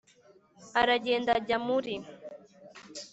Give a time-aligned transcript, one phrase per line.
[0.81, 1.95] aragenda ajjya muri